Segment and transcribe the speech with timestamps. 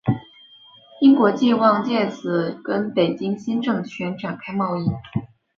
[0.99, 4.83] 英国冀望藉此跟北京新政权展开贸易。